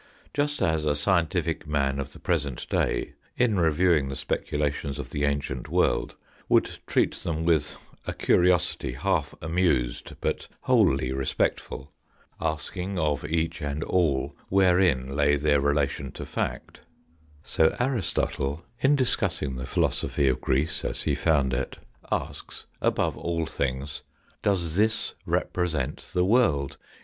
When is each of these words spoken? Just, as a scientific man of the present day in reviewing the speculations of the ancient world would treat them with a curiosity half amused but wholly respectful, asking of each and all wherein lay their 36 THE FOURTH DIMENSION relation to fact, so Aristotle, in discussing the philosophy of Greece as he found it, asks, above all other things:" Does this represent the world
Just, 0.33 0.63
as 0.63 0.87
a 0.87 0.95
scientific 0.95 1.67
man 1.67 1.99
of 1.99 2.11
the 2.11 2.17
present 2.19 2.67
day 2.69 3.13
in 3.37 3.59
reviewing 3.59 4.09
the 4.09 4.15
speculations 4.15 4.97
of 4.97 5.11
the 5.11 5.25
ancient 5.25 5.69
world 5.69 6.15
would 6.49 6.79
treat 6.87 7.13
them 7.17 7.45
with 7.45 7.77
a 8.07 8.13
curiosity 8.15 8.93
half 8.93 9.35
amused 9.43 10.13
but 10.19 10.47
wholly 10.61 11.11
respectful, 11.13 11.91
asking 12.41 12.97
of 12.97 13.23
each 13.25 13.61
and 13.61 13.83
all 13.83 14.35
wherein 14.49 15.05
lay 15.05 15.35
their 15.35 15.61
36 15.61 15.61
THE 15.61 15.61
FOURTH 15.61 15.61
DIMENSION 15.61 15.65
relation 16.03 16.11
to 16.13 16.25
fact, 16.25 16.79
so 17.43 17.75
Aristotle, 17.79 18.65
in 18.79 18.95
discussing 18.95 19.55
the 19.57 19.67
philosophy 19.67 20.27
of 20.27 20.41
Greece 20.41 20.83
as 20.83 21.03
he 21.03 21.13
found 21.13 21.53
it, 21.53 21.77
asks, 22.11 22.65
above 22.81 23.15
all 23.15 23.43
other 23.43 23.51
things:" 23.51 24.01
Does 24.41 24.75
this 24.75 25.13
represent 25.27 26.09
the 26.15 26.25
world 26.25 26.77